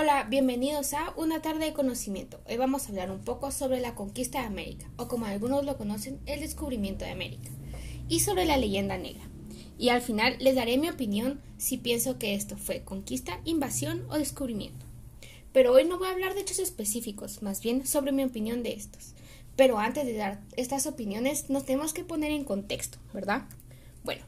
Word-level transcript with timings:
Hola, 0.00 0.28
bienvenidos 0.30 0.94
a 0.94 1.12
Una 1.16 1.42
tarde 1.42 1.64
de 1.64 1.72
conocimiento. 1.72 2.40
Hoy 2.48 2.56
vamos 2.56 2.84
a 2.84 2.90
hablar 2.90 3.10
un 3.10 3.18
poco 3.18 3.50
sobre 3.50 3.80
la 3.80 3.96
conquista 3.96 4.38
de 4.38 4.46
América, 4.46 4.88
o 4.96 5.08
como 5.08 5.26
algunos 5.26 5.64
lo 5.64 5.76
conocen, 5.76 6.20
el 6.26 6.38
descubrimiento 6.38 7.04
de 7.04 7.10
América, 7.10 7.50
y 8.08 8.20
sobre 8.20 8.44
la 8.44 8.56
leyenda 8.56 8.96
negra. 8.96 9.24
Y 9.76 9.88
al 9.88 10.00
final 10.00 10.36
les 10.38 10.54
daré 10.54 10.78
mi 10.78 10.88
opinión 10.88 11.42
si 11.56 11.78
pienso 11.78 12.16
que 12.16 12.36
esto 12.36 12.56
fue 12.56 12.84
conquista, 12.84 13.40
invasión 13.44 14.06
o 14.08 14.16
descubrimiento. 14.16 14.86
Pero 15.52 15.72
hoy 15.72 15.84
no 15.84 15.98
voy 15.98 16.06
a 16.06 16.12
hablar 16.12 16.34
de 16.34 16.42
hechos 16.42 16.60
específicos, 16.60 17.42
más 17.42 17.60
bien 17.60 17.84
sobre 17.84 18.12
mi 18.12 18.22
opinión 18.22 18.62
de 18.62 18.74
estos. 18.74 19.14
Pero 19.56 19.80
antes 19.80 20.06
de 20.06 20.14
dar 20.14 20.40
estas 20.56 20.86
opiniones 20.86 21.50
nos 21.50 21.64
tenemos 21.64 21.92
que 21.92 22.04
poner 22.04 22.30
en 22.30 22.44
contexto, 22.44 22.98
¿verdad? 23.12 23.46
Bueno, 24.04 24.24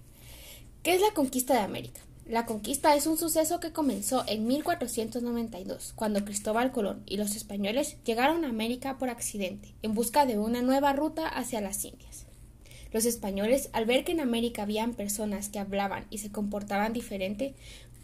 ¿qué 0.83 0.97
es 0.97 1.01
la 1.01 1.15
conquista 1.15 1.55
de 1.55 1.61
América? 1.61 2.01
La 2.31 2.47
conquista 2.47 2.95
es 2.95 3.09
un 3.09 3.19
suceso 3.19 3.59
que 3.59 3.73
comenzó 3.73 4.23
en 4.29 4.47
1492, 4.47 5.95
cuando 5.97 6.25
Cristóbal 6.25 6.71
Colón 6.71 7.03
y 7.05 7.17
los 7.17 7.35
españoles 7.35 7.97
llegaron 8.05 8.45
a 8.45 8.51
América 8.51 8.99
por 8.99 9.11
accidente, 9.11 9.75
en 9.83 9.95
busca 9.95 10.27
de 10.27 10.39
una 10.39 10.63
nueva 10.63 10.93
ruta 10.93 11.27
hacia 11.27 11.61
las 11.61 11.85
Indias. 11.85 12.27
Los 12.93 13.05
españoles, 13.05 13.69
al 13.73 13.85
ver 13.85 14.05
que 14.05 14.13
en 14.13 14.21
América 14.21 14.63
habían 14.63 14.95
personas 14.95 15.49
que 15.49 15.59
hablaban 15.59 16.07
y 16.09 16.19
se 16.19 16.31
comportaban 16.31 16.93
diferente, 16.93 17.57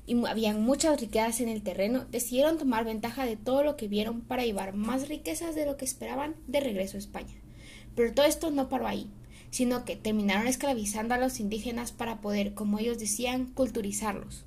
y 0.08 0.26
habían 0.26 0.60
muchas 0.60 1.00
riquezas 1.00 1.40
en 1.40 1.48
el 1.48 1.62
terreno, 1.62 2.04
decidieron 2.10 2.58
tomar 2.58 2.84
ventaja 2.84 3.24
de 3.26 3.36
todo 3.36 3.62
lo 3.62 3.76
que 3.76 3.86
vieron 3.86 4.22
para 4.22 4.44
llevar 4.44 4.74
más 4.74 5.06
riquezas 5.06 5.54
de 5.54 5.66
lo 5.66 5.76
que 5.76 5.84
esperaban 5.84 6.34
de 6.48 6.58
regreso 6.58 6.96
a 6.96 6.98
España. 6.98 7.36
Pero 7.94 8.12
todo 8.12 8.26
esto 8.26 8.50
no 8.50 8.68
paró 8.68 8.88
ahí 8.88 9.08
sino 9.50 9.84
que 9.84 9.96
terminaron 9.96 10.46
esclavizando 10.46 11.14
a 11.14 11.18
los 11.18 11.40
indígenas 11.40 11.92
para 11.92 12.20
poder, 12.20 12.54
como 12.54 12.78
ellos 12.78 12.98
decían, 12.98 13.46
culturizarlos. 13.46 14.44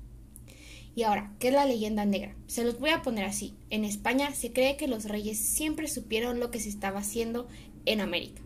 Y 0.94 1.04
ahora, 1.04 1.32
¿qué 1.38 1.48
es 1.48 1.54
la 1.54 1.66
leyenda 1.66 2.04
negra? 2.04 2.34
Se 2.46 2.64
los 2.64 2.78
voy 2.78 2.90
a 2.90 3.02
poner 3.02 3.24
así. 3.24 3.54
En 3.70 3.84
España 3.84 4.34
se 4.34 4.52
cree 4.52 4.76
que 4.76 4.88
los 4.88 5.04
reyes 5.04 5.38
siempre 5.38 5.88
supieron 5.88 6.40
lo 6.40 6.50
que 6.50 6.60
se 6.60 6.68
estaba 6.68 7.00
haciendo 7.00 7.48
en 7.86 8.00
América, 8.00 8.42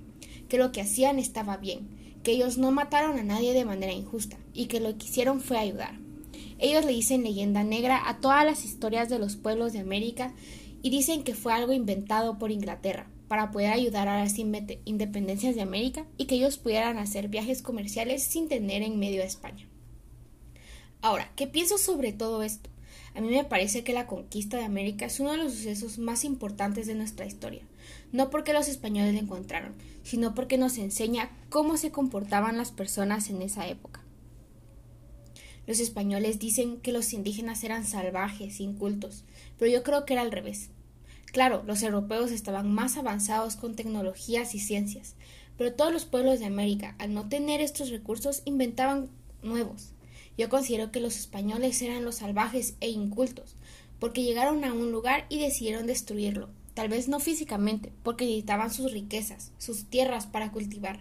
que 0.48 0.58
lo 0.58 0.70
que 0.70 0.80
hacían 0.80 1.18
estaba 1.18 1.56
bien, 1.56 1.88
que 2.22 2.32
ellos 2.32 2.58
no 2.58 2.70
mataron 2.70 3.18
a 3.18 3.22
nadie 3.22 3.52
de 3.54 3.64
manera 3.64 3.92
injusta 3.92 4.36
y 4.52 4.66
que 4.66 4.80
lo 4.80 4.96
que 4.96 5.06
hicieron 5.06 5.40
fue 5.40 5.58
ayudar. 5.58 5.98
Ellos 6.58 6.84
le 6.84 6.92
dicen 6.92 7.22
leyenda 7.22 7.64
negra 7.64 8.08
a 8.08 8.18
todas 8.18 8.44
las 8.44 8.64
historias 8.64 9.08
de 9.08 9.18
los 9.18 9.36
pueblos 9.36 9.72
de 9.72 9.80
América 9.80 10.34
y 10.82 10.90
dicen 10.90 11.24
que 11.24 11.34
fue 11.34 11.52
algo 11.52 11.72
inventado 11.72 12.38
por 12.38 12.50
Inglaterra, 12.50 13.08
para 13.34 13.50
poder 13.50 13.72
ayudar 13.72 14.06
a 14.06 14.20
las 14.20 14.38
independencias 14.38 15.56
de 15.56 15.60
América 15.60 16.06
y 16.16 16.26
que 16.26 16.36
ellos 16.36 16.56
pudieran 16.56 16.98
hacer 16.98 17.26
viajes 17.26 17.62
comerciales 17.62 18.22
sin 18.22 18.46
tener 18.46 18.82
en 18.82 19.00
medio 19.00 19.22
a 19.22 19.26
España. 19.26 19.66
Ahora, 21.02 21.32
¿qué 21.34 21.48
pienso 21.48 21.76
sobre 21.76 22.12
todo 22.12 22.44
esto? 22.44 22.70
A 23.12 23.20
mí 23.20 23.26
me 23.26 23.42
parece 23.42 23.82
que 23.82 23.92
la 23.92 24.06
conquista 24.06 24.56
de 24.56 24.62
América 24.62 25.06
es 25.06 25.18
uno 25.18 25.32
de 25.32 25.38
los 25.38 25.52
sucesos 25.52 25.98
más 25.98 26.24
importantes 26.24 26.86
de 26.86 26.94
nuestra 26.94 27.26
historia, 27.26 27.62
no 28.12 28.30
porque 28.30 28.52
los 28.52 28.68
españoles 28.68 29.14
la 29.14 29.18
encontraron, 29.18 29.74
sino 30.04 30.36
porque 30.36 30.56
nos 30.56 30.78
enseña 30.78 31.36
cómo 31.50 31.76
se 31.76 31.90
comportaban 31.90 32.56
las 32.56 32.70
personas 32.70 33.30
en 33.30 33.42
esa 33.42 33.66
época. 33.66 34.00
Los 35.66 35.80
españoles 35.80 36.38
dicen 36.38 36.76
que 36.76 36.92
los 36.92 37.12
indígenas 37.12 37.64
eran 37.64 37.84
salvajes, 37.84 38.60
incultos, 38.60 39.24
pero 39.58 39.72
yo 39.72 39.82
creo 39.82 40.04
que 40.04 40.12
era 40.12 40.22
al 40.22 40.30
revés. 40.30 40.70
Claro, 41.34 41.64
los 41.66 41.82
europeos 41.82 42.30
estaban 42.30 42.72
más 42.72 42.96
avanzados 42.96 43.56
con 43.56 43.74
tecnologías 43.74 44.54
y 44.54 44.60
ciencias, 44.60 45.16
pero 45.58 45.72
todos 45.72 45.92
los 45.92 46.04
pueblos 46.04 46.38
de 46.38 46.46
América, 46.46 46.94
al 47.00 47.12
no 47.12 47.28
tener 47.28 47.60
estos 47.60 47.90
recursos, 47.90 48.42
inventaban 48.44 49.08
nuevos. 49.42 49.90
Yo 50.38 50.48
considero 50.48 50.92
que 50.92 51.00
los 51.00 51.16
españoles 51.16 51.82
eran 51.82 52.04
los 52.04 52.14
salvajes 52.14 52.76
e 52.80 52.88
incultos, 52.88 53.56
porque 53.98 54.22
llegaron 54.22 54.62
a 54.64 54.72
un 54.72 54.92
lugar 54.92 55.26
y 55.28 55.40
decidieron 55.40 55.88
destruirlo, 55.88 56.50
tal 56.72 56.88
vez 56.88 57.08
no 57.08 57.18
físicamente, 57.18 57.90
porque 58.04 58.26
necesitaban 58.26 58.72
sus 58.72 58.92
riquezas, 58.92 59.50
sus 59.58 59.86
tierras 59.86 60.28
para 60.28 60.52
cultivar 60.52 61.00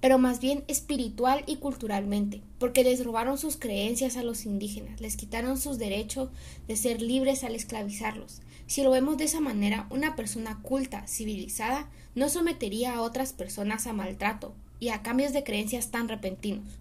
pero 0.00 0.18
más 0.18 0.40
bien 0.40 0.64
espiritual 0.68 1.42
y 1.46 1.56
culturalmente, 1.56 2.42
porque 2.58 2.84
les 2.84 3.04
robaron 3.04 3.36
sus 3.38 3.56
creencias 3.56 4.16
a 4.16 4.22
los 4.22 4.46
indígenas, 4.46 5.00
les 5.00 5.16
quitaron 5.16 5.58
sus 5.58 5.78
derechos 5.78 6.30
de 6.68 6.76
ser 6.76 7.02
libres 7.02 7.42
al 7.42 7.54
esclavizarlos. 7.54 8.40
Si 8.66 8.82
lo 8.82 8.90
vemos 8.90 9.16
de 9.16 9.24
esa 9.24 9.40
manera, 9.40 9.86
una 9.90 10.14
persona 10.14 10.60
culta, 10.62 11.06
civilizada, 11.06 11.90
no 12.14 12.28
sometería 12.28 12.94
a 12.94 13.02
otras 13.02 13.32
personas 13.32 13.86
a 13.86 13.92
maltrato 13.92 14.54
y 14.78 14.90
a 14.90 15.02
cambios 15.02 15.32
de 15.32 15.42
creencias 15.42 15.90
tan 15.90 16.08
repentinos. 16.08 16.78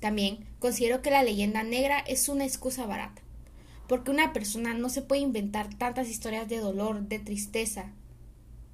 También 0.00 0.46
considero 0.58 1.02
que 1.02 1.10
la 1.10 1.22
leyenda 1.22 1.62
negra 1.62 1.98
es 1.98 2.28
una 2.28 2.46
excusa 2.46 2.86
barata, 2.86 3.20
porque 3.86 4.10
una 4.10 4.32
persona 4.32 4.72
no 4.72 4.88
se 4.88 5.02
puede 5.02 5.20
inventar 5.20 5.74
tantas 5.74 6.08
historias 6.08 6.48
de 6.48 6.58
dolor, 6.58 7.02
de 7.02 7.18
tristeza, 7.18 7.92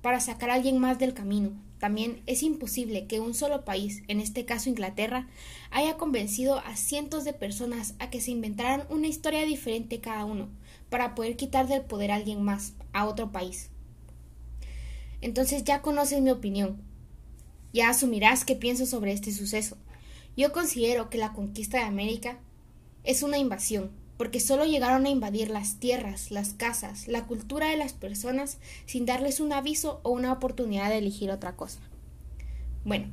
para 0.06 0.20
sacar 0.20 0.50
a 0.50 0.54
alguien 0.54 0.78
más 0.78 1.00
del 1.00 1.14
camino. 1.14 1.50
También 1.80 2.22
es 2.26 2.44
imposible 2.44 3.08
que 3.08 3.18
un 3.18 3.34
solo 3.34 3.64
país, 3.64 4.04
en 4.06 4.20
este 4.20 4.44
caso 4.44 4.68
Inglaterra, 4.68 5.26
haya 5.72 5.96
convencido 5.96 6.60
a 6.60 6.76
cientos 6.76 7.24
de 7.24 7.32
personas 7.32 7.96
a 7.98 8.08
que 8.08 8.20
se 8.20 8.30
inventaran 8.30 8.84
una 8.88 9.08
historia 9.08 9.44
diferente 9.44 9.98
cada 10.00 10.24
uno, 10.24 10.48
para 10.90 11.16
poder 11.16 11.34
quitar 11.34 11.66
del 11.66 11.82
poder 11.82 12.12
a 12.12 12.14
alguien 12.14 12.40
más, 12.40 12.74
a 12.92 13.04
otro 13.04 13.32
país. 13.32 13.70
Entonces 15.22 15.64
ya 15.64 15.82
conoces 15.82 16.20
mi 16.22 16.30
opinión. 16.30 16.80
Ya 17.72 17.90
asumirás 17.90 18.44
qué 18.44 18.54
pienso 18.54 18.86
sobre 18.86 19.10
este 19.10 19.32
suceso. 19.32 19.76
Yo 20.36 20.52
considero 20.52 21.10
que 21.10 21.18
la 21.18 21.32
conquista 21.32 21.78
de 21.78 21.84
América 21.86 22.38
es 23.02 23.24
una 23.24 23.38
invasión, 23.38 23.90
porque 24.16 24.41
solo 24.41 24.65
llegaron 24.65 25.06
a 25.06 25.10
invadir 25.10 25.50
las 25.50 25.78
tierras, 25.78 26.31
las 26.31 26.54
casas, 26.54 27.09
la 27.09 27.27
cultura 27.27 27.69
de 27.69 27.77
las 27.77 27.93
personas 27.93 28.59
sin 28.87 29.06
darles 29.06 29.41
un 29.41 29.53
aviso 29.53 30.00
o 30.03 30.10
una 30.10 30.32
oportunidad 30.32 30.88
de 30.88 30.99
elegir 30.99 31.31
otra 31.31 31.56
cosa. 31.56 31.81
Bueno, 32.84 33.06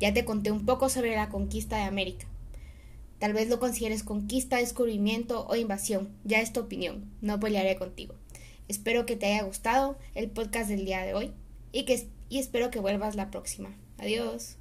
ya 0.00 0.12
te 0.14 0.24
conté 0.24 0.50
un 0.50 0.64
poco 0.64 0.88
sobre 0.88 1.14
la 1.14 1.28
conquista 1.28 1.76
de 1.76 1.82
América. 1.82 2.26
Tal 3.18 3.34
vez 3.34 3.48
lo 3.48 3.60
consideres 3.60 4.02
conquista, 4.02 4.56
descubrimiento 4.56 5.46
o 5.46 5.54
invasión, 5.54 6.08
ya 6.24 6.40
es 6.40 6.52
tu 6.54 6.60
opinión, 6.60 7.04
no 7.20 7.38
pelearé 7.38 7.76
contigo. 7.76 8.14
Espero 8.66 9.04
que 9.04 9.16
te 9.16 9.26
haya 9.26 9.42
gustado 9.42 9.98
el 10.14 10.30
podcast 10.30 10.70
del 10.70 10.86
día 10.86 11.02
de 11.02 11.12
hoy 11.12 11.32
y, 11.70 11.84
que, 11.84 12.08
y 12.30 12.38
espero 12.38 12.70
que 12.70 12.80
vuelvas 12.80 13.16
la 13.16 13.30
próxima. 13.30 13.76
Adiós. 13.98 14.59